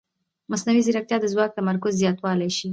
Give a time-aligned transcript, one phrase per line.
[0.51, 2.67] مصنوعي ځیرکتیا د ځواک تمرکز زیاتولی شي.